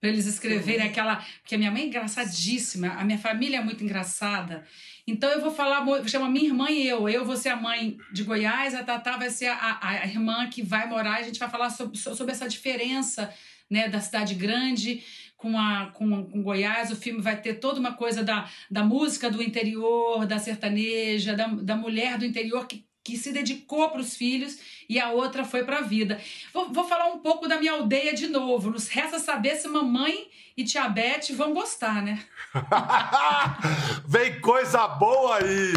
[0.00, 0.90] para eles escreverem uhum.
[0.90, 1.24] aquela.
[1.40, 4.64] Porque a minha mãe é engraçadíssima, a minha família é muito engraçada.
[5.06, 7.08] Então eu vou falar, chama minha irmã e eu.
[7.08, 10.62] Eu vou ser a mãe de Goiás, a Tatá vai ser a, a, irmã que
[10.62, 11.18] vai morar.
[11.18, 13.32] A gente vai falar sobre, sobre essa diferença
[13.70, 15.02] né, da cidade grande
[15.36, 16.90] com, a, com, com Goiás.
[16.90, 21.46] O filme vai ter toda uma coisa da, da música do interior, da sertaneja, da,
[21.46, 25.62] da mulher do interior que que se dedicou para os filhos e a outra foi
[25.62, 26.20] para a vida.
[26.52, 28.68] Vou, vou, falar um pouco da minha aldeia de novo.
[28.68, 32.18] Nos resta saber se mamãe e tia Beth vão gostar, né?
[34.04, 35.72] Vem coisa boa aí!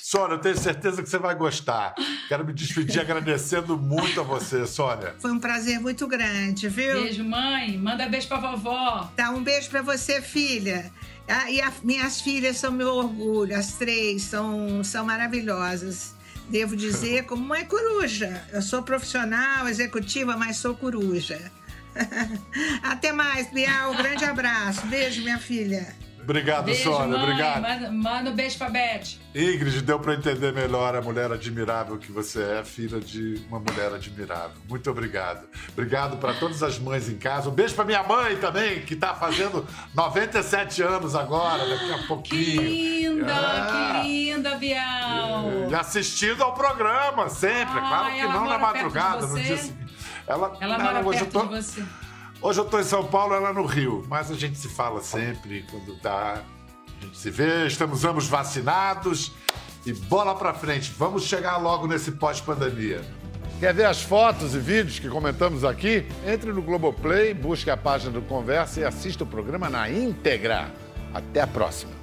[0.00, 1.94] Sônia, eu tenho certeza que você vai gostar.
[2.28, 5.16] Quero me despedir agradecendo muito a você, Sônia.
[5.18, 7.02] Foi um prazer muito grande, viu?
[7.02, 7.76] Beijo, mãe.
[7.76, 9.10] Manda beijo pra vovó.
[9.16, 10.90] Tá, um beijo pra você, filha.
[11.28, 16.16] Ah, e a, minhas filhas são meu orgulho, as três são, são maravilhosas
[16.48, 18.44] devo dizer, como mãe coruja.
[18.52, 21.50] Eu sou profissional, executiva, mas sou coruja.
[22.82, 23.92] Até mais, Bial.
[23.92, 24.86] Um grande abraço.
[24.86, 25.94] Beijo, minha filha.
[26.28, 27.16] Obrigado, beijo, Sônia.
[27.16, 27.22] Mãe.
[27.22, 27.62] Obrigado.
[27.62, 29.16] Manda, manda um beijo pra Beth.
[29.34, 33.94] Ingrid, deu para entender melhor a mulher admirável que você é, filha de uma mulher
[33.94, 34.58] admirável.
[34.68, 35.48] Muito obrigado.
[35.72, 37.48] Obrigado para todas as mães em casa.
[37.48, 42.60] Um beijo para minha mãe também, que está fazendo 97 anos agora, daqui a pouquinho.
[42.60, 45.70] Que linda, ah, que linda, Bial.
[45.70, 49.88] E assistindo ao programa sempre, Ai, claro que não na madrugada, no dia seguinte.
[50.26, 51.46] Ela, ela, mora perto tô...
[51.46, 51.82] de você.
[52.40, 55.64] Hoje eu estou em São Paulo, ela no Rio, mas a gente se fala sempre
[55.72, 56.40] quando dá.
[57.00, 59.32] A gente se vê, estamos ambos vacinados
[59.84, 60.92] e bola pra frente.
[60.96, 63.04] Vamos chegar logo nesse pós-pandemia.
[63.58, 66.06] Quer ver as fotos e vídeos que comentamos aqui?
[66.24, 70.72] Entre no Globoplay, busque a página do Conversa e assista o programa na íntegra.
[71.12, 71.97] Até a próxima.